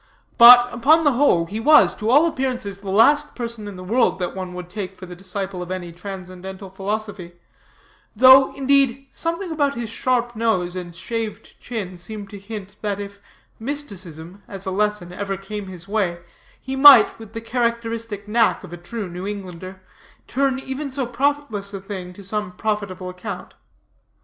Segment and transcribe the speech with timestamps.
[0.39, 4.17] But, upon the whole, he was, to all appearances, the last person in the world
[4.17, 7.33] that one would take for the disciple of any transcendental philosophy;
[8.15, 13.19] though, indeed, something about his sharp nose and shaved chin seemed to hint that if
[13.59, 16.21] mysticism, as a lesson, ever came in his way,
[16.59, 19.83] he might, with the characteristic knack of a true New Englander,
[20.27, 23.53] turn even so profitless a thing to some profitable account.